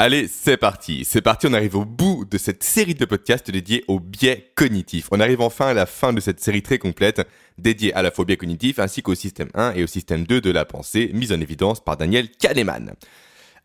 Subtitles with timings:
[0.00, 1.04] Allez, c'est parti.
[1.04, 5.08] C'est parti, on arrive au bout de cette série de podcasts dédiés au biais cognitif.
[5.10, 7.26] On arrive enfin à la fin de cette série très complète
[7.58, 10.64] dédiée à la biais cognitif ainsi qu'au système 1 et au système 2 de la
[10.64, 12.92] pensée, mise en évidence par Daniel Kahneman.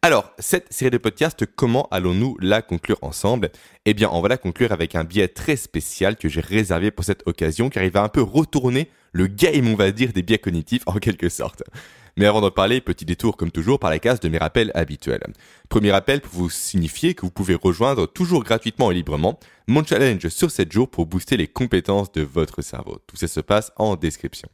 [0.01, 3.51] Alors, cette série de podcasts, comment allons-nous la conclure ensemble?
[3.85, 7.05] Eh bien, on va la conclure avec un biais très spécial que j'ai réservé pour
[7.05, 10.39] cette occasion, car il va un peu retourner le game, on va dire, des biais
[10.39, 11.61] cognitifs en quelque sorte.
[12.15, 15.23] Mais avant d'en parler, petit détour comme toujours par la case de mes rappels habituels.
[15.67, 20.27] Premier rappel pour vous signifier que vous pouvez rejoindre toujours gratuitement et librement mon challenge
[20.27, 22.99] sur 7 jours pour booster les compétences de votre cerveau.
[23.07, 24.47] Tout ça se passe en description.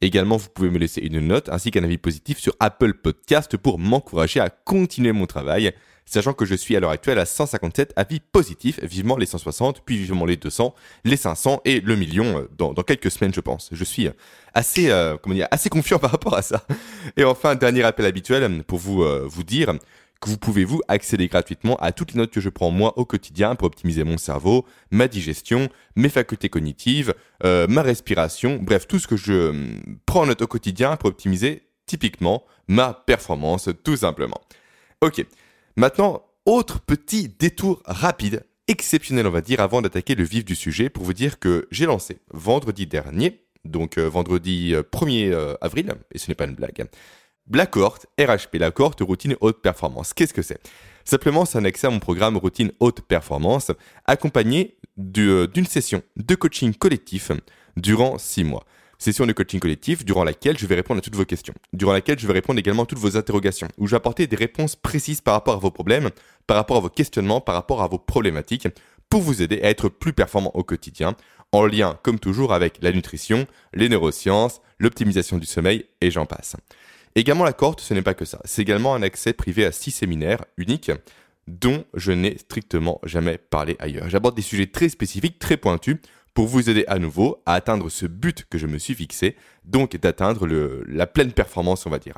[0.00, 3.78] Également, vous pouvez me laisser une note ainsi qu'un avis positif sur Apple Podcast pour
[3.78, 5.72] m'encourager à continuer mon travail
[6.10, 9.96] sachant que je suis à l'heure actuelle à 157 avis positifs, vivement les 160, puis
[9.96, 13.68] vivement les 200, les 500 et le million euh, dans, quelques semaines, je pense.
[13.72, 14.12] Je suis euh,
[14.54, 16.64] assez, euh, comment dire, assez confiant par rapport à ça.
[17.16, 19.74] Et enfin, dernier appel habituel pour vous, vous dire
[20.20, 23.04] que vous pouvez vous accéder gratuitement à toutes les notes que je prends moi au
[23.04, 27.14] quotidien pour optimiser mon cerveau, ma digestion, mes facultés cognitives,
[27.44, 29.52] ma respiration, bref, tout ce que je
[30.06, 34.40] prends en note au quotidien pour optimiser typiquement ma performance, tout simplement.
[35.00, 35.24] Ok,
[35.78, 40.88] Maintenant, autre petit détour rapide, exceptionnel on va dire, avant d'attaquer le vif du sujet,
[40.90, 45.94] pour vous dire que j'ai lancé vendredi dernier, donc euh, vendredi 1er euh, euh, avril,
[46.12, 46.88] et ce n'est pas une blague,
[47.52, 50.14] la cohorte RHP, la cohorte routine haute performance.
[50.14, 50.58] Qu'est-ce que c'est?
[51.04, 53.70] Simplement, c'est un accès à mon programme routine haute performance,
[54.04, 57.30] accompagné d'une session de coaching collectif
[57.76, 58.64] durant 6 mois
[58.98, 62.18] session de coaching collectif durant laquelle je vais répondre à toutes vos questions, durant laquelle
[62.18, 65.20] je vais répondre également à toutes vos interrogations, où je vais apporter des réponses précises
[65.20, 66.10] par rapport à vos problèmes,
[66.46, 68.68] par rapport à vos questionnements, par rapport à vos problématiques,
[69.08, 71.16] pour vous aider à être plus performant au quotidien,
[71.52, 76.56] en lien, comme toujours, avec la nutrition, les neurosciences, l'optimisation du sommeil, et j'en passe.
[77.14, 78.40] Également, la cohorte, ce n'est pas que ça.
[78.44, 80.92] C'est également un accès privé à six séminaires uniques
[81.46, 84.08] dont je n'ai strictement jamais parlé ailleurs.
[84.10, 85.96] J'aborde des sujets très spécifiques, très pointus,
[86.34, 89.96] pour vous aider à nouveau à atteindre ce but que je me suis fixé, donc
[89.96, 90.46] d'atteindre
[90.86, 92.14] la pleine performance, on va dire.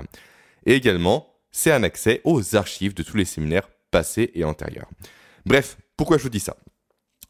[0.67, 4.89] Et également, c'est un accès aux archives de tous les séminaires passés et antérieurs.
[5.47, 6.57] Bref, pourquoi je vous dis ça?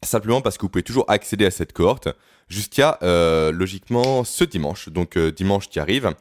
[0.02, 2.08] Simplement parce que vous pouvez toujours accéder à cette cohorte
[2.48, 6.14] jusqu'à euh, logiquement ce dimanche, donc euh, dimanche qui arrive.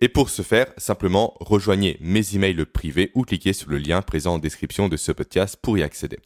[0.00, 4.34] Et pour ce faire, simplement rejoignez mes emails privés ou cliquez sur le lien présent
[4.34, 6.18] en description de ce podcast pour y accéder.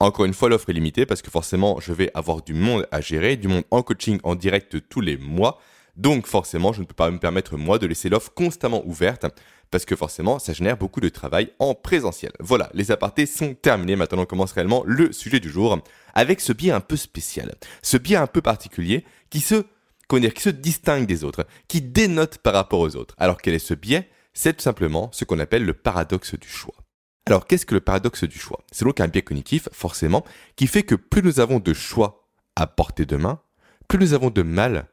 [0.00, 3.00] Encore une fois, l'offre est limitée parce que forcément, je vais avoir du monde à
[3.00, 5.60] gérer, du monde en coaching en direct tous les mois.
[5.96, 9.26] Donc forcément, je ne peux pas me permettre moi de laisser l'offre constamment ouverte
[9.70, 12.32] parce que forcément, ça génère beaucoup de travail en présentiel.
[12.40, 13.96] Voilà, les apartés sont terminés.
[13.96, 15.78] Maintenant, on commence réellement le sujet du jour
[16.14, 19.64] avec ce biais un peu spécial, ce biais un peu particulier qui se,
[20.08, 23.14] qui se distingue des autres, qui dénote par rapport aux autres.
[23.18, 24.08] Alors quel est ce biais?
[24.32, 26.83] C'est tout simplement ce qu'on appelle le paradoxe du choix.
[27.26, 28.62] Alors, qu'est-ce que le paradoxe du choix?
[28.70, 30.24] C'est donc un biais cognitif, forcément,
[30.56, 33.40] qui fait que plus nous avons de choix à portée de main,
[33.88, 34.88] plus nous avons de mal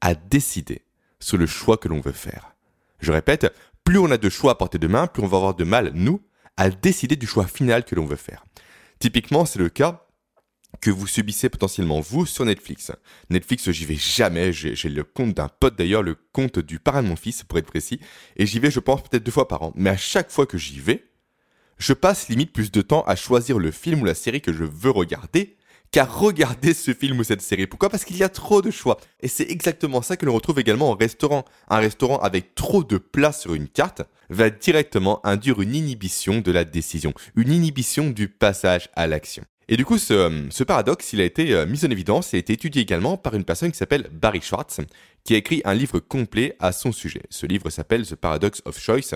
[0.00, 0.82] à décider
[1.20, 2.54] sur le choix que l'on veut faire.
[3.00, 3.52] Je répète,
[3.84, 5.92] plus on a de choix à portée de main, plus on va avoir de mal,
[5.94, 6.20] nous,
[6.56, 8.44] à décider du choix final que l'on veut faire.
[8.98, 10.04] Typiquement, c'est le cas
[10.80, 12.92] que vous subissez potentiellement vous sur Netflix.
[13.30, 14.52] Netflix, j'y vais jamais.
[14.52, 17.66] J'ai le compte d'un pote d'ailleurs, le compte du parrain de mon fils pour être
[17.66, 18.00] précis,
[18.36, 19.72] et j'y vais, je pense, peut-être deux fois par an.
[19.76, 21.04] Mais à chaque fois que j'y vais,
[21.78, 24.64] je passe limite plus de temps à choisir le film ou la série que je
[24.64, 25.56] veux regarder
[25.90, 27.66] qu'à regarder ce film ou cette série.
[27.66, 27.88] Pourquoi?
[27.88, 28.98] Parce qu'il y a trop de choix.
[29.20, 31.44] Et c'est exactement ça que l'on retrouve également au restaurant.
[31.68, 36.52] Un restaurant avec trop de plats sur une carte va directement induire une inhibition de
[36.52, 39.44] la décision, une inhibition du passage à l'action.
[39.70, 42.54] Et du coup, ce, paradoxe, il a été euh, mis en évidence et a été
[42.54, 44.80] étudié également par une personne qui s'appelle Barry Schwartz,
[45.24, 47.22] qui a écrit un livre complet à son sujet.
[47.28, 49.14] Ce livre s'appelle The Paradox of Choice.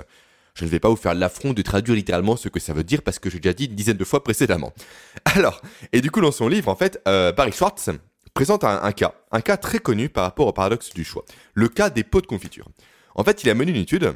[0.54, 3.02] Je ne vais pas vous faire l'affront de traduire littéralement ce que ça veut dire
[3.02, 4.72] parce que j'ai déjà dit une dizaine de fois précédemment.
[5.24, 7.90] Alors, et du coup dans son livre, en fait, euh, Barry Schwartz
[8.34, 11.24] présente un, cas, un cas très connu par rapport au paradoxe du choix,
[11.54, 12.66] le cas des pots de confiture.
[13.14, 14.14] En fait, il a mené une étude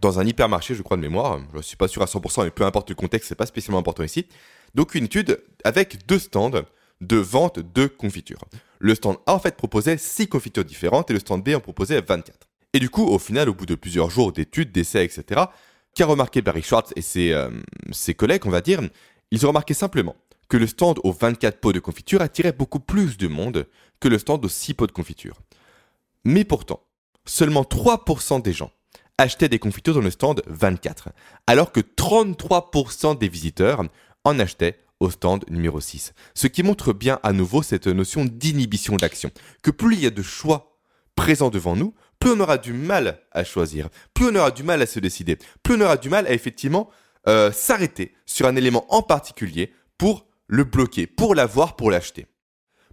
[0.00, 2.50] dans un hypermarché, je crois de mémoire, je ne suis pas sûr à 100%, mais
[2.50, 4.26] peu importe le contexte, c'est pas spécialement important ici.
[4.74, 6.62] Donc une étude avec deux stands
[7.00, 8.44] de vente de confitures.
[8.78, 12.00] Le stand A en fait proposait 6 confitures différentes et le stand B en proposait
[12.00, 12.47] 24.
[12.74, 15.42] Et du coup, au final, au bout de plusieurs jours d'études, d'essais, etc.,
[15.94, 17.50] qu'a remarqué Barry Schwartz et ses, euh,
[17.92, 18.80] ses collègues, on va dire,
[19.30, 20.16] ils ont remarqué simplement
[20.48, 23.66] que le stand aux 24 pots de confiture attirait beaucoup plus de monde
[24.00, 25.40] que le stand aux 6 pots de confiture.
[26.24, 26.82] Mais pourtant,
[27.26, 28.70] seulement 3% des gens
[29.18, 31.10] achetaient des confitures dans le stand 24,
[31.46, 33.82] alors que 33% des visiteurs
[34.24, 36.12] en achetaient au stand numéro 6.
[36.34, 39.30] Ce qui montre bien à nouveau cette notion d'inhibition d'action,
[39.62, 40.78] que plus il y a de choix
[41.14, 44.82] présents devant nous, plus on aura du mal à choisir, plus on aura du mal
[44.82, 46.90] à se décider, plus on aura du mal à effectivement
[47.26, 52.26] euh, s'arrêter sur un élément en particulier pour le bloquer, pour l'avoir, pour l'acheter.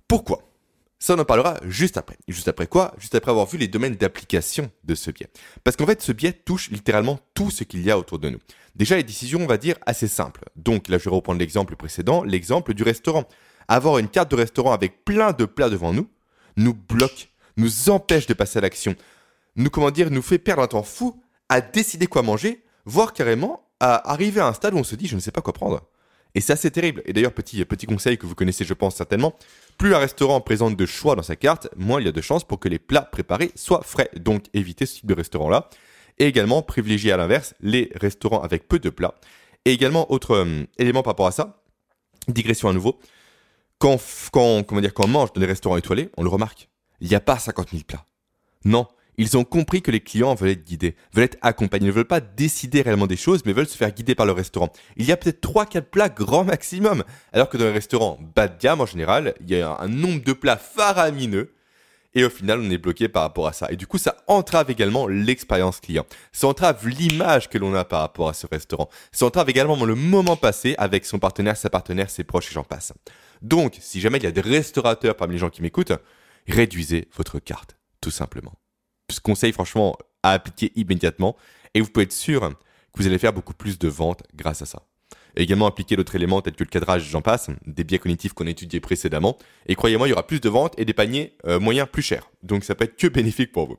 [0.07, 0.42] Pourquoi?
[1.00, 2.18] Ça, on en parlera juste après.
[2.27, 2.94] Juste après quoi?
[2.98, 5.27] Juste après avoir vu les domaines d'application de ce biais.
[5.63, 8.39] Parce qu'en fait, ce biais touche littéralement tout ce qu'il y a autour de nous.
[8.75, 10.45] Déjà, les décisions, on va dire, assez simples.
[10.56, 13.25] Donc là, je vais reprendre l'exemple précédent, l'exemple du restaurant.
[13.68, 16.10] Avoir une carte de restaurant avec plein de plats devant nous
[16.57, 18.95] nous bloque, nous empêche de passer à l'action,
[19.56, 23.68] nous, comment dire, nous fait perdre un temps fou à décider quoi manger, voire carrément
[23.80, 25.81] à arriver à un stade où on se dit, je ne sais pas quoi prendre.
[26.34, 27.02] Et c'est assez terrible.
[27.06, 29.36] Et d'ailleurs, petit, petit conseil que vous connaissez, je pense certainement,
[29.78, 32.44] plus un restaurant présente de choix dans sa carte, moins il y a de chances
[32.44, 34.10] pour que les plats préparés soient frais.
[34.18, 35.69] Donc évitez ce type de restaurant-là.
[36.18, 39.16] Et également, privilégier à l'inverse les restaurants avec peu de plats.
[39.63, 41.63] Et également, autre euh, élément par rapport à ça,
[42.28, 43.00] digression à nouveau,
[43.80, 43.98] quand,
[44.31, 46.69] quand, comment dire, quand on mange dans des restaurants étoilés, on le remarque,
[47.01, 48.06] il n'y a pas 50 000 plats.
[48.63, 48.88] Non,
[49.18, 52.20] ils ont compris que les clients veulent être guidés, veulent être accompagnés, ne veulent pas
[52.20, 54.72] décider réellement des choses, mais veulent se faire guider par le restaurant.
[54.98, 57.04] Il y a peut-être 3-4 plats grand maximum,
[57.34, 60.24] alors que dans les restaurants bas de gamme en général, il y a un nombre
[60.24, 61.52] de plats faramineux,
[62.18, 63.70] et au final, on est bloqué par rapport à ça.
[63.70, 66.06] Et du coup, ça entrave également l'expérience client.
[66.32, 68.90] Ça entrave l'image que l'on a par rapport à ce restaurant.
[69.12, 72.64] Ça entrave également le moment passé avec son partenaire, sa partenaire, ses proches et j'en
[72.64, 72.94] passe.
[73.42, 75.92] Donc, si jamais il y a des restaurateurs parmi les gens qui m'écoutent,
[76.48, 78.54] réduisez votre carte, tout simplement
[79.10, 81.36] ce conseil franchement à appliquer immédiatement
[81.74, 84.66] et vous pouvez être sûr que vous allez faire beaucoup plus de ventes grâce à
[84.66, 84.84] ça.
[85.36, 88.50] également appliquer d'autres éléments tels que le cadrage, j'en passe, des biais cognitifs qu'on a
[88.50, 89.38] étudiés précédemment.
[89.68, 92.30] Et croyez-moi, il y aura plus de ventes et des paniers euh, moyens plus chers.
[92.42, 93.78] Donc ça peut être que bénéfique pour vous.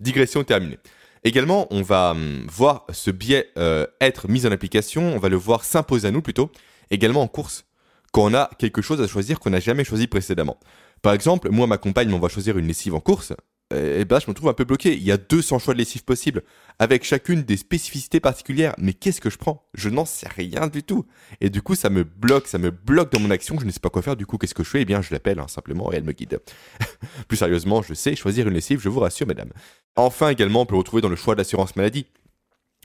[0.00, 0.78] Digression terminée.
[1.22, 5.36] Également, on va hum, voir ce biais euh, être mis en application, on va le
[5.36, 6.50] voir s'imposer à nous plutôt,
[6.90, 7.64] également en course,
[8.12, 10.58] quand on a quelque chose à choisir qu'on n'a jamais choisi précédemment.
[11.02, 13.32] Par exemple, moi, ma compagne, on va choisir une lessive en course,
[13.74, 14.94] et bah, je me trouve un peu bloqué.
[14.94, 16.42] Il y a 200 choix de lessive possibles,
[16.78, 18.74] avec chacune des spécificités particulières.
[18.78, 19.68] Mais qu'est-ce que je prends?
[19.74, 21.04] Je n'en sais rien du tout.
[21.40, 23.58] Et du coup, ça me bloque, ça me bloque dans mon action.
[23.58, 24.16] Je ne sais pas quoi faire.
[24.16, 24.82] Du coup, qu'est-ce que je fais?
[24.82, 26.38] Eh bien, je l'appelle hein, simplement et elle me guide.
[27.28, 29.52] Plus sérieusement, je sais choisir une lessive, je vous rassure, mesdames.
[29.96, 32.06] Enfin, également, on peut retrouver dans le choix d'assurance maladie.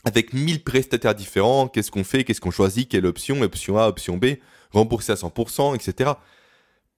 [0.03, 2.23] Avec 1000 prestataires différents, qu'est-ce qu'on fait?
[2.23, 2.89] Qu'est-ce qu'on choisit?
[2.89, 3.39] Quelle option?
[3.41, 4.37] Option A, option B
[4.71, 6.11] Rembourser à 100%, etc.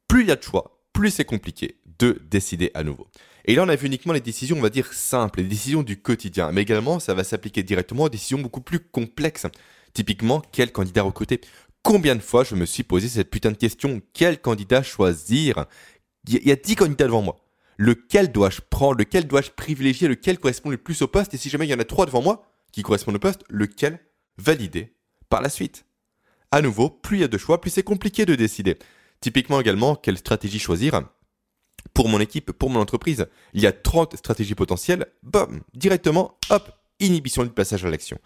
[0.07, 3.07] Plus il y a de choix, plus c'est compliqué de décider à nouveau.
[3.45, 6.01] Et là, on a vu uniquement les décisions, on va dire, simples, les décisions du
[6.01, 6.51] quotidien.
[6.51, 9.47] Mais également, ça va s'appliquer directement aux décisions beaucoup plus complexes.
[9.93, 11.41] Typiquement, quel candidat recruter?
[11.83, 14.01] Combien de fois je me suis posé cette putain de question?
[14.13, 15.65] Quel candidat choisir?
[16.27, 17.37] Il y a 10 candidats devant moi.
[17.77, 18.97] Lequel dois-je prendre?
[18.97, 20.07] Lequel dois-je privilégier?
[20.07, 21.33] Lequel correspond le plus au poste?
[21.33, 23.99] Et si jamais il y en a 3 devant moi qui correspondent au poste, lequel
[24.37, 24.93] valider
[25.27, 25.85] par la suite?
[26.51, 28.77] À nouveau, plus il y a de choix, plus c'est compliqué de décider.
[29.19, 31.01] Typiquement également, quelle stratégie choisir?
[31.93, 36.71] Pour mon équipe, pour mon entreprise, il y a 30 stratégies potentielles, bam, directement, hop,
[36.99, 38.19] inhibition du passage à l'action.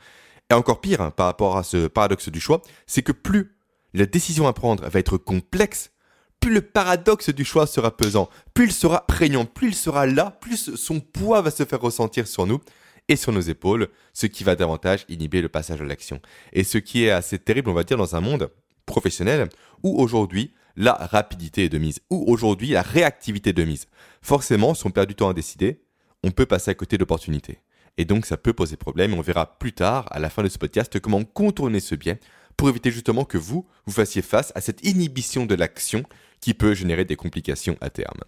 [0.49, 3.57] Et encore pire, hein, par rapport à ce paradoxe du choix, c'est que plus
[3.93, 5.91] la décision à prendre va être complexe,
[6.39, 10.37] plus le paradoxe du choix sera pesant, plus il sera prégnant, plus il sera là,
[10.39, 12.61] plus son poids va se faire ressentir sur nous
[13.09, 16.21] et sur nos épaules, ce qui va davantage inhiber le passage à l'action.
[16.53, 18.49] Et ce qui est assez terrible, on va dire, dans un monde
[18.85, 19.49] professionnel
[19.83, 23.87] où aujourd'hui, la rapidité est de mise, ou aujourd'hui la réactivité de mise.
[24.21, 25.81] Forcément, si on perd du temps à décider,
[26.23, 27.59] on peut passer à côté d'opportunités.
[27.97, 30.59] Et donc ça peut poser problème, on verra plus tard, à la fin de ce
[30.59, 32.19] podcast, comment contourner ce biais
[32.55, 36.03] pour éviter justement que vous, vous fassiez face à cette inhibition de l'action
[36.39, 38.19] qui peut générer des complications à terme.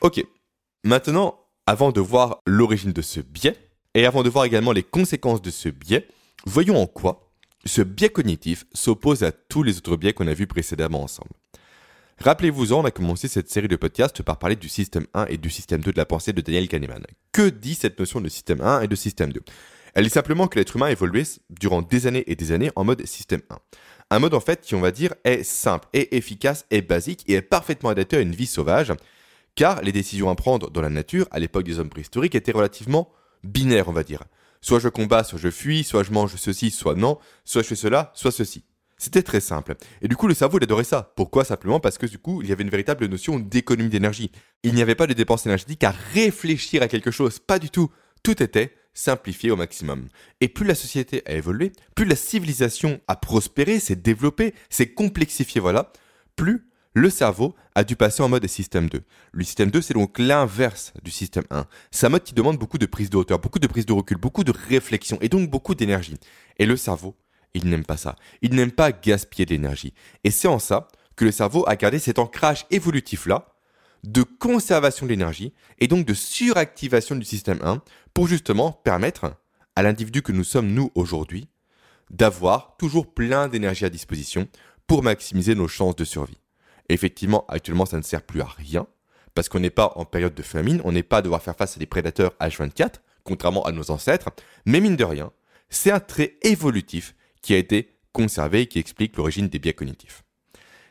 [0.00, 0.24] Ok,
[0.84, 3.56] maintenant, avant de voir l'origine de ce biais,
[3.94, 6.08] et avant de voir également les conséquences de ce biais,
[6.46, 7.23] voyons en quoi
[7.66, 11.30] ce biais cognitif s'oppose à tous les autres biais qu'on a vus précédemment ensemble.
[12.18, 15.50] Rappelez-vous-en, on a commencé cette série de podcasts par parler du système 1 et du
[15.50, 17.02] système 2 de la pensée de Daniel Kahneman.
[17.32, 19.42] Que dit cette notion de système 1 et de système 2
[19.94, 22.84] Elle dit simplement que l'être humain a évolué durant des années et des années en
[22.84, 23.58] mode système 1.
[24.10, 27.34] Un mode en fait qui, on va dire, est simple, est efficace, est basique et
[27.34, 28.92] est parfaitement adapté à une vie sauvage,
[29.56, 33.10] car les décisions à prendre dans la nature, à l'époque des hommes préhistoriques, étaient relativement
[33.42, 34.22] binaires, on va dire.
[34.64, 37.74] Soit je combats, soit je fuis, soit je mange ceci, soit non, soit je fais
[37.74, 38.64] cela, soit ceci.
[38.96, 39.74] C'était très simple.
[40.00, 41.12] Et du coup, le cerveau, il adorait ça.
[41.16, 41.44] Pourquoi?
[41.44, 44.30] Simplement parce que du coup, il y avait une véritable notion d'économie d'énergie.
[44.62, 47.40] Il n'y avait pas de dépenses énergétiques à réfléchir à quelque chose.
[47.40, 47.90] Pas du tout.
[48.22, 50.08] Tout était simplifié au maximum.
[50.40, 55.60] Et plus la société a évolué, plus la civilisation a prospéré, s'est développée, s'est complexifiée,
[55.60, 55.92] voilà,
[56.36, 59.02] plus le cerveau a dû passer en mode système 2.
[59.32, 61.66] Le système 2, c'est donc l'inverse du système 1.
[61.90, 64.16] C'est un mode qui demande beaucoup de prise de hauteur, beaucoup de prise de recul,
[64.16, 66.16] beaucoup de réflexion et donc beaucoup d'énergie.
[66.58, 67.16] Et le cerveau,
[67.52, 68.14] il n'aime pas ça.
[68.42, 69.92] Il n'aime pas gaspiller de l'énergie.
[70.22, 70.86] Et c'est en ça
[71.16, 73.48] que le cerveau a gardé cet ancrage évolutif-là
[74.04, 77.82] de conservation de l'énergie et donc de suractivation du système 1
[78.12, 79.34] pour justement permettre
[79.74, 81.48] à l'individu que nous sommes nous aujourd'hui
[82.10, 84.46] d'avoir toujours plein d'énergie à disposition
[84.86, 86.38] pour maximiser nos chances de survie.
[86.88, 88.86] Effectivement, actuellement, ça ne sert plus à rien,
[89.34, 91.76] parce qu'on n'est pas en période de famine, on n'est pas à devoir faire face
[91.76, 94.30] à des prédateurs H24, contrairement à nos ancêtres,
[94.66, 95.32] mais mine de rien,
[95.70, 100.22] c'est un trait évolutif qui a été conservé et qui explique l'origine des biais cognitifs.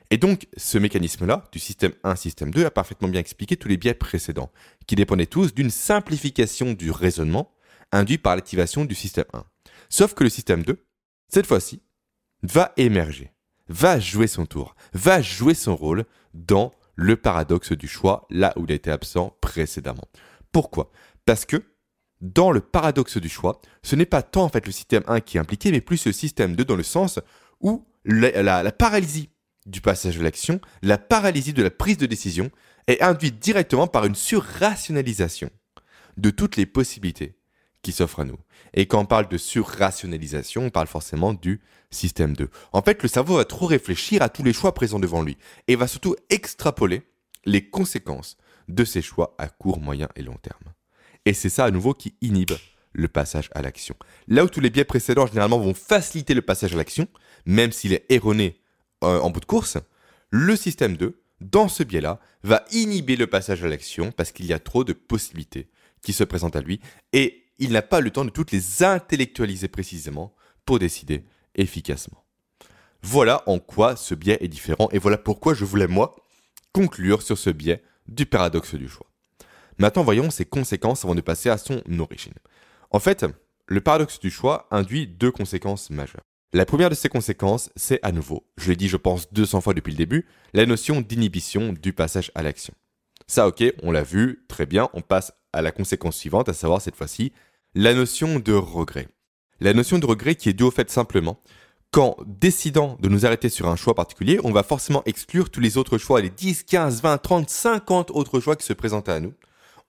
[0.09, 3.77] Et donc, ce mécanisme-là, du système 1, système 2, a parfaitement bien expliqué tous les
[3.77, 4.51] biais précédents,
[4.85, 7.51] qui dépendaient tous d'une simplification du raisonnement
[7.91, 9.43] induit par l'activation du système 1.
[9.89, 10.85] Sauf que le système 2,
[11.29, 11.81] cette fois-ci,
[12.43, 13.32] va émerger,
[13.73, 18.65] va jouer son tour, va jouer son rôle dans le paradoxe du choix, là où
[18.65, 20.07] il était absent précédemment.
[20.51, 20.91] Pourquoi?
[21.25, 21.63] Parce que
[22.21, 25.37] dans le paradoxe du choix, ce n'est pas tant en fait le système 1 qui
[25.37, 27.19] est impliqué, mais plus le système 2 dans le sens
[27.61, 29.29] où la, paralysie
[29.65, 32.51] du passage à l'action, la paralysie de la prise de décision
[32.87, 35.49] est induite directement par une surrationalisation
[36.17, 37.35] de toutes les possibilités
[37.83, 38.39] qui s'offrent à nous.
[38.73, 41.61] Et quand on parle de surrationalisation, on parle forcément du
[41.91, 42.49] système 2.
[42.71, 45.37] En fait, le cerveau va trop réfléchir à tous les choix présents devant lui
[45.67, 47.03] et va surtout extrapoler
[47.45, 48.37] les conséquences
[48.67, 50.73] de ces choix à court, moyen et long terme.
[51.25, 52.53] Et c'est ça à nouveau qui inhibe
[52.93, 53.95] le passage à l'action.
[54.27, 57.07] Là où tous les biais précédents généralement vont faciliter le passage à l'action,
[57.45, 58.59] même s'il est erroné
[59.03, 59.77] euh, en bout de course,
[60.29, 64.53] le système 2, dans ce biais-là, va inhiber le passage à l'action parce qu'il y
[64.53, 65.67] a trop de possibilités
[66.01, 66.79] qui se présentent à lui
[67.11, 72.23] et il n'a pas le temps de toutes les intellectualiser précisément pour décider efficacement.
[73.01, 76.15] Voilà en quoi ce biais est différent et voilà pourquoi je voulais moi
[76.71, 79.07] conclure sur ce biais du paradoxe du choix.
[79.77, 82.33] Maintenant, voyons ses conséquences avant de passer à son origine.
[82.91, 83.25] En fait,
[83.67, 86.21] le paradoxe du choix induit deux conséquences majeures.
[86.53, 89.73] La première de ces conséquences, c'est à nouveau, je l'ai dit je pense 200 fois
[89.73, 92.73] depuis le début, la notion d'inhibition du passage à l'action.
[93.27, 96.81] Ça ok, on l'a vu, très bien, on passe à la conséquence suivante, à savoir
[96.81, 97.31] cette fois-ci,
[97.75, 99.07] la notion de regret.
[99.59, 101.39] La notion de regret qui est due au fait simplement
[101.91, 105.77] qu'en décidant de nous arrêter sur un choix particulier, on va forcément exclure tous les
[105.77, 109.33] autres choix, les 10, 15, 20, 30, 50 autres choix qui se présentent à nous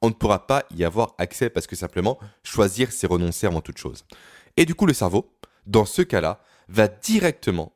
[0.04, 3.78] on ne pourra pas y avoir accès parce que simplement choisir c'est renoncer avant toute
[3.78, 4.04] chose.
[4.58, 5.32] Et du coup le cerveau,
[5.66, 7.72] dans ce cas-là, va directement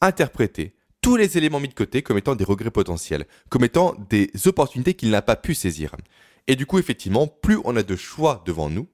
[0.00, 0.74] interpréter
[1.08, 4.92] tous les éléments mis de côté comme étant des regrets potentiels, comme étant des opportunités
[4.92, 5.96] qu'il n'a pas pu saisir.
[6.46, 8.86] Et du coup effectivement, plus on a de choix devant nous,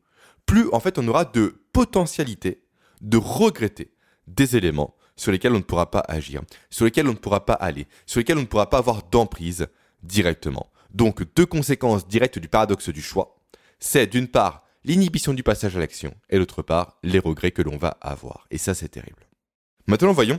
[0.47, 2.63] plus en fait on aura de potentialité
[3.01, 3.91] de regretter
[4.29, 7.55] des éléments sur lesquels on ne pourra pas agir, sur lesquels on ne pourra pas
[7.55, 9.67] aller, sur lesquels on ne pourra pas avoir d'emprise
[10.05, 10.71] directement.
[10.93, 13.41] Donc deux conséquences directes du paradoxe du choix,
[13.81, 17.77] c'est d'une part l'inhibition du passage à l'action et d'autre part les regrets que l'on
[17.77, 18.47] va avoir.
[18.53, 19.27] Et ça c'est terrible.
[19.89, 20.39] Maintenant voyons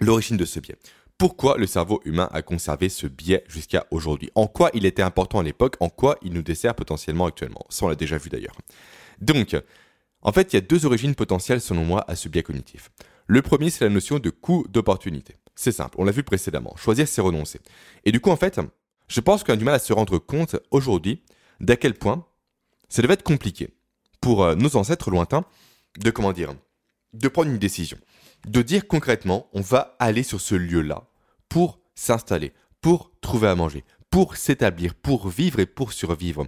[0.00, 0.76] l'origine de ce biais.
[1.16, 4.30] Pourquoi le cerveau humain a conservé ce biais jusqu'à aujourd'hui?
[4.34, 5.76] En quoi il était important à l'époque?
[5.80, 7.64] En quoi il nous dessert potentiellement actuellement?
[7.68, 8.56] Ça on l'a déjà vu d'ailleurs.
[9.20, 9.56] Donc,
[10.22, 12.90] en fait, il y a deux origines potentielles selon moi à ce biais cognitif.
[13.26, 15.36] Le premier, c'est la notion de coût d'opportunité.
[15.54, 16.74] C'est simple, on l'a vu précédemment.
[16.76, 17.60] Choisir, c'est renoncer.
[18.04, 18.60] Et du coup, en fait,
[19.06, 21.22] je pense qu'on a du mal à se rendre compte aujourd'hui
[21.60, 22.26] d'à quel point
[22.88, 23.68] ça devait être compliqué
[24.20, 25.44] pour euh, nos ancêtres lointains
[25.98, 26.54] de comment dire,
[27.12, 27.98] de prendre une décision,
[28.46, 31.04] de dire concrètement on va aller sur ce lieu-là
[31.48, 36.46] pour s'installer, pour trouver à manger, pour s'établir, pour vivre et pour survivre.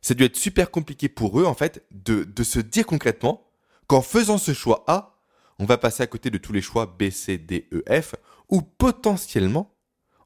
[0.00, 3.46] Ça a dû être super compliqué pour eux en fait de, se dire concrètement
[3.86, 5.18] qu'en faisant ce choix A,
[5.58, 8.14] on va passer à côté de tous les choix B, C, D, E, F,
[8.48, 9.74] ou potentiellement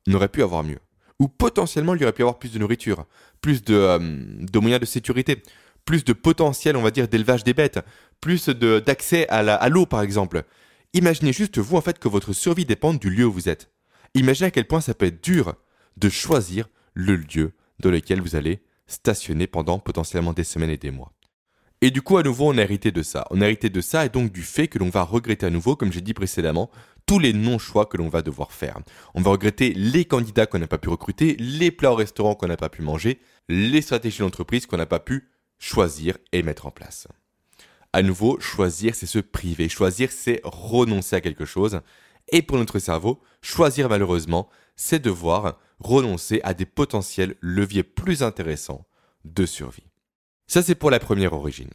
[0.07, 0.79] on aurait pu avoir mieux
[1.21, 3.05] où potentiellement il y aurait pu avoir plus de nourriture,
[3.43, 5.43] plus de, euh, de moyens de sécurité,
[5.85, 7.79] plus de potentiel, on va dire, d'élevage des bêtes,
[8.21, 10.45] plus d'accès à l'eau, par exemple.
[10.93, 13.71] Imaginez juste, vous, en fait, que votre survie dépende du lieu où vous êtes.
[14.15, 15.55] Imaginez à quel point ça peut être dur
[15.97, 20.91] de choisir le lieu dans lequel vous allez stationner pendant potentiellement des semaines et des
[20.91, 21.13] mois.
[21.81, 23.27] Et du coup, à nouveau, on a hérité de ça.
[23.31, 25.77] On a hérité de ça et donc du fait que l'on va regretter à nouveau,
[25.77, 26.71] comme j'ai dit précédemment,
[27.07, 28.79] tous les non-choix que l'on va devoir faire.
[29.15, 32.49] On va regretter les candidats qu'on n'a pas pu recruter, les plats au restaurant qu'on
[32.49, 36.71] n'a pas pu manger, les stratégies d'entreprise qu'on n'a pas pu choisir et mettre en
[36.71, 37.07] place.
[37.93, 39.69] À nouveau, choisir, c'est se priver.
[39.69, 41.81] Choisir, c'est renoncer à quelque chose.
[42.31, 48.87] Et pour notre cerveau, choisir malheureusement, c'est devoir renoncer à des potentiels leviers plus intéressants
[49.25, 49.91] de survie.
[50.47, 51.71] Ça, c'est pour la première origine.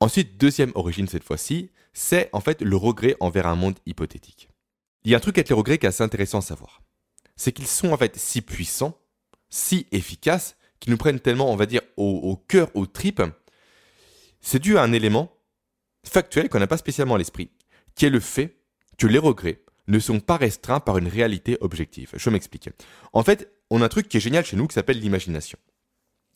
[0.00, 4.48] Ensuite, deuxième origine cette fois-ci, c'est en fait le regret envers un monde hypothétique.
[5.04, 6.82] Il y a un truc avec les regrets qui est assez intéressant à savoir.
[7.36, 8.98] C'est qu'ils sont en fait si puissants,
[9.48, 13.22] si efficaces, qu'ils nous prennent tellement, on va dire, au, cœur, aux tripes.
[14.40, 15.32] C'est dû à un élément
[16.06, 17.50] factuel qu'on n'a pas spécialement à l'esprit,
[17.94, 18.56] qui est le fait
[18.98, 22.10] que les regrets ne sont pas restreints par une réalité objective.
[22.14, 22.70] Je m'explique.
[23.12, 25.58] En fait, on a un truc qui est génial chez nous qui s'appelle l'imagination.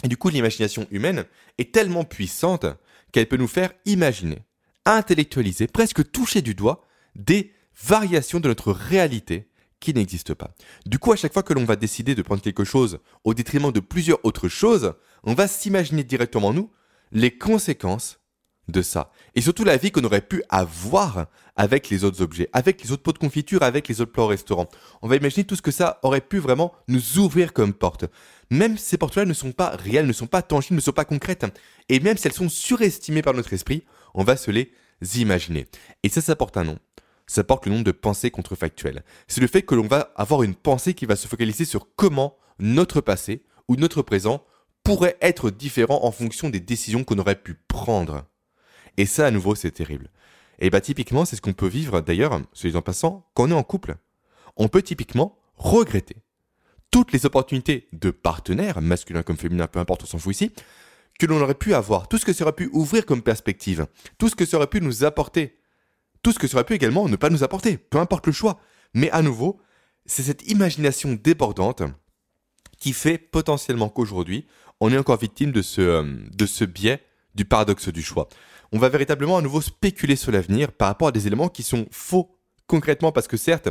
[0.03, 1.25] Et du coup, l'imagination humaine
[1.59, 2.67] est tellement puissante
[3.13, 4.39] qu'elle peut nous faire imaginer,
[4.85, 9.49] intellectualiser, presque toucher du doigt des variations de notre réalité
[9.81, 10.55] qui n'existent pas.
[10.87, 13.73] Du coup, à chaque fois que l'on va décider de prendre quelque chose au détriment
[13.73, 16.71] de plusieurs autres choses, on va s'imaginer directement, nous,
[17.13, 18.21] les conséquences
[18.69, 19.11] de ça.
[19.35, 23.03] Et surtout la vie qu'on aurait pu avoir avec les autres objets, avec les autres
[23.03, 24.69] pots de confiture, avec les autres plats au restaurant.
[25.03, 28.05] On va imaginer tout ce que ça aurait pu vraiment nous ouvrir comme porte.
[28.51, 31.47] Même ces portes-là ne sont pas réelles, ne sont pas tangibles, ne sont pas concrètes.
[31.89, 34.73] Et même si elles sont surestimées par notre esprit, on va se les
[35.17, 35.67] imaginer.
[36.03, 36.79] Et ça, ça porte un nom.
[37.27, 39.03] Ça porte le nom de pensée contrefactuelle.
[39.27, 42.37] C'est le fait que l'on va avoir une pensée qui va se focaliser sur comment
[42.59, 44.45] notre passé ou notre présent
[44.85, 48.25] pourrait être différent en fonction des décisions qu'on aurait pu prendre.
[48.97, 50.11] Et ça, à nouveau, c'est terrible.
[50.59, 53.55] Et bah, typiquement, c'est ce qu'on peut vivre, d'ailleurs, celui en passant, quand on est
[53.55, 53.97] en couple.
[54.57, 56.17] On peut typiquement regretter
[56.91, 60.53] toutes les opportunités de partenaires, masculins comme féminins, peu importe, on s'en fout ici,
[61.19, 63.87] que l'on aurait pu avoir, tout ce que ça aurait pu ouvrir comme perspective,
[64.19, 65.59] tout ce que ça aurait pu nous apporter,
[66.23, 68.61] tout ce que ça aurait pu également ne pas nous apporter, peu importe le choix.
[68.95, 69.61] Mais à nouveau,
[70.05, 71.83] c'est cette imagination débordante
[72.79, 74.47] qui fait potentiellement qu'aujourd'hui,
[74.81, 77.03] on est encore victime de ce, euh, de ce biais
[77.35, 78.29] du paradoxe du choix
[78.77, 81.87] on va véritablement à nouveau spéculer sur l'avenir par rapport à des éléments qui sont
[81.91, 83.71] faux concrètement parce que certes,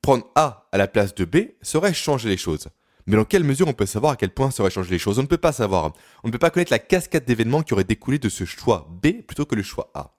[0.00, 2.68] prendre A à la place de B serait changer les choses.
[3.08, 5.18] Mais dans quelle mesure on peut savoir à quel point ça aurait changé les choses?
[5.18, 5.92] On ne peut pas savoir.
[6.22, 9.22] On ne peut pas connaître la cascade d'événements qui auraient découlé de ce choix B
[9.26, 10.14] plutôt que le choix A.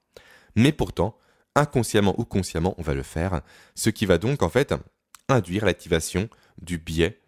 [0.58, 1.18] Mais pourtant,
[1.56, 3.40] inconsciemment ou consciemment, on va le faire,
[3.74, 4.74] ce qui va donc en fait
[5.30, 6.28] induire l'activation
[6.62, 7.22] du biais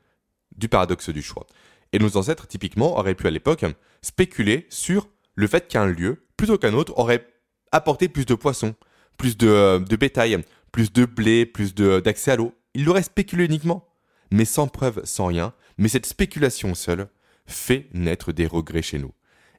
[0.58, 1.48] du paradoxe du choix.
[1.94, 3.64] Et nos ancêtres, typiquement, auraient pu à l'époque
[4.02, 7.28] spéculer sur le fait qu'un lieu plutôt qu'un autre aurait
[7.72, 8.74] apporté plus de poissons,
[9.16, 12.56] plus de, euh, bétail, plus de blé, plus d'accès à l'eau.
[12.74, 13.88] Il l'aurait spéculé uniquement,
[14.32, 15.54] mais sans preuve, sans rien.
[15.78, 17.10] Mais cette spéculation seule
[17.46, 19.12] fait naître des regrets chez nous.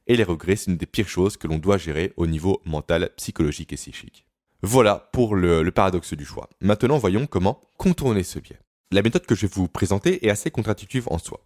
[0.07, 3.11] Et les regrets, c'est une des pires choses que l'on doit gérer au niveau mental,
[3.15, 4.25] psychologique et psychique.
[4.61, 6.49] Voilà pour le, paradoxe du choix.
[6.59, 8.59] Maintenant, voyons comment contourner ce biais.
[8.91, 11.39] La méthode que je vais vous présenter est assez contradictive en soi.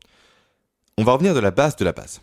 [0.97, 2.21] On va revenir de la base de la base.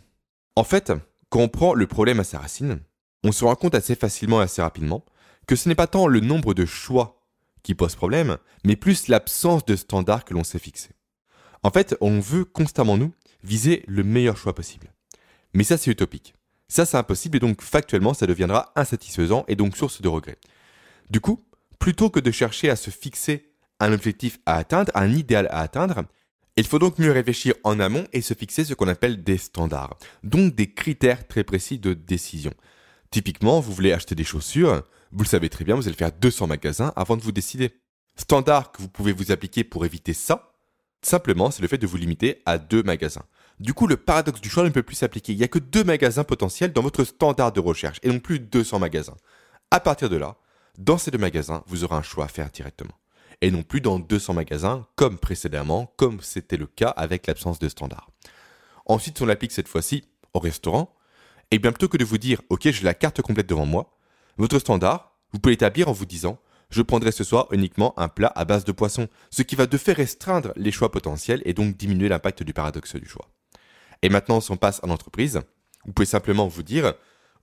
[0.57, 0.93] En fait,
[1.29, 2.81] quand on prend le problème à sa racine,
[3.25, 5.05] on se rend compte assez facilement et assez rapidement
[5.47, 7.21] que ce n'est pas tant le nombre de choix
[7.63, 10.91] qui pose problème, mais plus l'absence de standards que l'on s'est fixé.
[11.63, 14.93] En fait, on veut constamment, nous, viser le meilleur choix possible.
[15.55, 16.35] Mais ça, c'est utopique.
[16.69, 20.37] Ça, c'est impossible et donc factuellement, ça deviendra insatisfaisant et donc source de regret.
[21.11, 21.43] Du coup,
[21.79, 26.05] plutôt que de chercher à se fixer un objectif à atteindre, un idéal à atteindre,
[26.57, 29.97] il faut donc mieux réfléchir en amont et se fixer ce qu'on appelle des standards,
[30.23, 32.53] donc des critères très précis de décision.
[33.15, 36.49] Typiquement, vous voulez acheter des chaussures, vous le savez très bien, vous allez faire 200
[36.49, 37.71] magasins avant de vous décider.
[38.17, 40.57] Standard que vous pouvez vous appliquer pour éviter ça,
[41.01, 43.23] simplement, c'est le fait de vous limiter à deux magasins.
[43.61, 45.33] Du coup, le paradoxe du choix ne peut plus s'appliquer.
[45.33, 48.41] Il n'y a que deux magasins potentiels dans votre standard de recherche et non plus
[48.41, 49.17] 200 magasins.
[49.71, 50.35] À partir de là,
[50.77, 52.99] dans ces deux magasins, vous aurez un choix à faire directement.
[53.43, 57.69] Et non plus dans 200 magasins, comme précédemment, comme c'était le cas avec l'absence de
[57.69, 58.11] standard.
[58.87, 60.93] Ensuite, on l'applique cette fois-ci au restaurant.
[61.51, 63.97] Et bien plutôt que de vous dire, ok, j'ai la carte complète devant moi,
[64.37, 66.39] votre standard, vous pouvez l'établir en vous disant,
[66.71, 69.77] je prendrai ce soir uniquement un plat à base de poisson, ce qui va de
[69.77, 73.29] fait restreindre les choix potentiels et donc diminuer l'impact du paradoxe du choix.
[74.03, 75.41] Et maintenant, si on passe à l'entreprise,
[75.85, 76.95] vous pouvez simplement vous dire,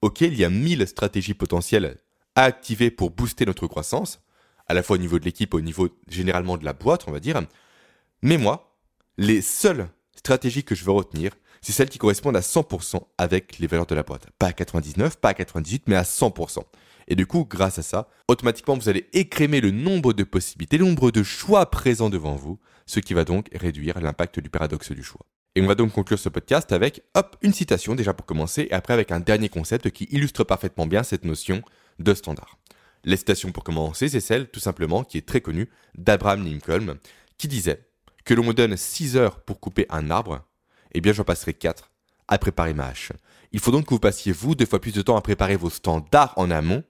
[0.02, 1.98] ok, il y a 1000 stratégies potentielles
[2.36, 4.22] à activer pour booster notre croissance,
[4.68, 7.20] à la fois au niveau de l'équipe, au niveau généralement de la boîte, on va
[7.20, 7.42] dire.
[8.22, 8.76] Mais moi,
[9.18, 11.32] les seules stratégies que je veux retenir,
[11.62, 14.28] c'est celles qui correspondent à 100% avec les valeurs de la boîte.
[14.40, 16.60] Pas à 99, pas à 98, mais à 100%.
[17.08, 20.86] Et du coup, grâce à ça, automatiquement, vous allez écrémer le nombre de possibilités, le
[20.86, 25.04] nombre de choix présents devant vous, ce qui va donc réduire l'impact du paradoxe du
[25.04, 25.26] choix.
[25.56, 28.74] Et on va donc conclure ce podcast avec, hop, une citation déjà pour commencer, et
[28.74, 31.62] après avec un dernier concept qui illustre parfaitement bien cette notion
[32.00, 32.58] de standard.
[33.04, 36.98] La citation pour commencer, c'est celle tout simplement qui est très connue d'Abraham Lincoln,
[37.38, 37.86] qui disait
[38.24, 40.46] que l'on me donne 6 heures pour couper un arbre,
[40.94, 41.92] eh bien j'en passerai 4
[42.28, 43.12] à préparer ma hache.
[43.52, 45.70] Il faut donc que vous passiez vous deux fois plus de temps à préparer vos
[45.70, 46.84] standards en amont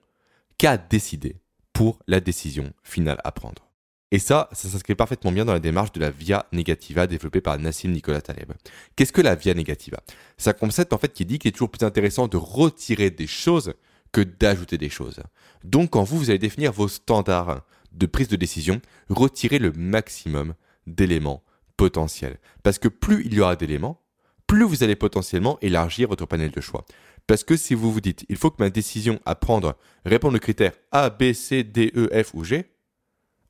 [0.58, 1.36] qu'à décider
[1.72, 3.72] pour la décision finale à prendre.
[4.12, 7.58] Et ça, ça s'inscrit parfaitement bien dans la démarche de la via negativa développée par
[7.58, 8.52] Nassim Nicolas Taleb.
[8.94, 10.00] Qu'est-ce que la via negativa?
[10.36, 13.26] C'est un concept en fait qui dit qu'il est toujours plus intéressant de retirer des
[13.26, 13.72] choses
[14.12, 15.22] que d'ajouter des choses.
[15.64, 17.62] Donc quand vous, vous allez définir vos standards
[17.92, 20.54] de prise de décision, retirez le maximum
[20.86, 21.42] d'éléments
[21.82, 22.38] potentiels.
[22.62, 24.00] Parce que plus il y aura d'éléments,
[24.46, 26.84] plus vous allez potentiellement élargir votre panel de choix.
[27.26, 30.38] Parce que si vous vous dites, il faut que ma décision à prendre réponde aux
[30.38, 32.70] critères A, B, C, D, E, F ou G,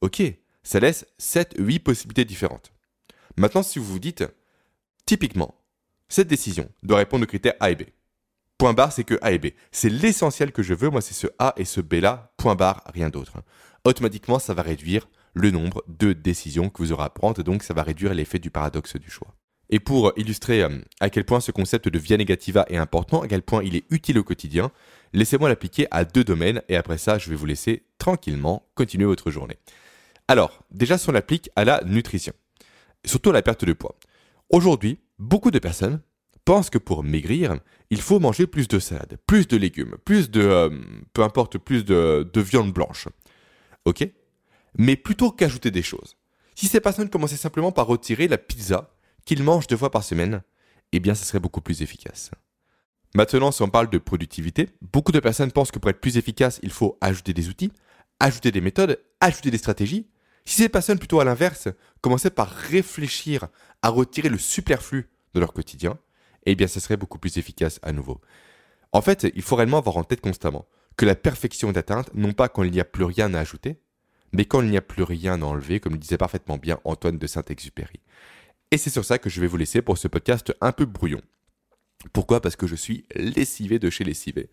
[0.00, 0.22] ok,
[0.62, 2.72] ça laisse 7, 8 possibilités différentes.
[3.36, 4.24] Maintenant, si vous vous dites,
[5.04, 5.54] typiquement,
[6.08, 7.82] cette décision doit répondre aux critères A et B.
[8.56, 9.48] Point barre, c'est que A et B.
[9.72, 12.82] C'est l'essentiel que je veux, moi c'est ce A et ce B là, point barre,
[12.94, 13.34] rien d'autre.
[13.84, 17.74] automatiquement ça va réduire le nombre de décisions que vous aurez à prendre donc ça
[17.74, 19.34] va réduire l'effet du paradoxe du choix.
[19.70, 23.28] Et pour illustrer euh, à quel point ce concept de via negativa est important, à
[23.28, 24.70] quel point il est utile au quotidien,
[25.12, 29.30] laissez-moi l'appliquer à deux domaines et après ça je vais vous laisser tranquillement continuer votre
[29.30, 29.56] journée.
[30.28, 32.32] Alors, déjà si on l'applique à la nutrition,
[33.04, 33.96] surtout à la perte de poids.
[34.50, 36.00] Aujourd'hui, beaucoup de personnes
[36.44, 37.58] pensent que pour maigrir,
[37.90, 40.40] il faut manger plus de salade, plus de légumes, plus de...
[40.40, 40.70] Euh,
[41.12, 43.08] peu importe, plus de, de viande blanche.
[43.84, 44.06] Ok?
[44.78, 46.16] Mais plutôt qu'ajouter des choses.
[46.54, 50.42] Si ces personnes commençaient simplement par retirer la pizza qu'ils mangent deux fois par semaine,
[50.92, 52.30] eh bien ça serait beaucoup plus efficace.
[53.14, 56.60] Maintenant, si on parle de productivité, beaucoup de personnes pensent que pour être plus efficace,
[56.62, 57.72] il faut ajouter des outils,
[58.20, 60.08] ajouter des méthodes, ajouter des stratégies.
[60.44, 61.68] Si ces personnes plutôt à l'inverse
[62.00, 63.48] commençaient par réfléchir
[63.82, 65.98] à retirer le superflu de leur quotidien,
[66.46, 68.20] eh bien, ça serait beaucoup plus efficace à nouveau.
[68.92, 72.32] En fait, il faut réellement avoir en tête constamment que la perfection est atteinte non
[72.32, 73.80] pas quand il n'y a plus rien à ajouter,
[74.32, 77.18] mais quand il n'y a plus rien à enlever, comme le disait parfaitement bien Antoine
[77.18, 78.00] de Saint-Exupéry.
[78.70, 81.20] Et c'est sur ça que je vais vous laisser pour ce podcast un peu brouillon.
[82.12, 82.40] Pourquoi?
[82.40, 84.50] Parce que je suis lessivé de chez lessivé.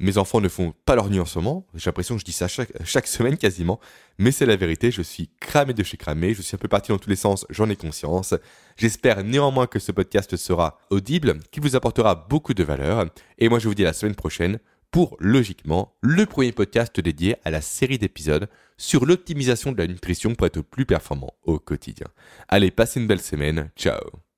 [0.00, 1.66] Mes enfants ne font pas leur nuit en ce moment.
[1.74, 3.80] J'ai l'impression que je dis ça chaque, semaine quasiment.
[4.18, 6.32] Mais c'est la vérité, je suis cramé de chez cramé.
[6.32, 8.34] Je suis un peu parti dans tous les sens, j'en ai conscience.
[8.76, 13.06] J'espère néanmoins que ce podcast sera audible, qu'il vous apportera beaucoup de valeur.
[13.38, 14.58] Et moi, je vous dis à la semaine prochaine
[14.90, 20.34] pour, logiquement, le premier podcast dédié à la série d'épisodes sur l'optimisation de la nutrition
[20.34, 22.06] pour être plus performant au quotidien.
[22.48, 23.70] Allez, passez une belle semaine.
[23.76, 24.29] Ciao